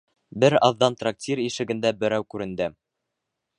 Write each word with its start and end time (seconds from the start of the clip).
Бер 0.43 0.55
аҙҙан 0.67 0.97
трактир 1.01 1.43
ишегендә 1.45 1.93
берәү 2.01 2.27
күренде: 2.35 2.71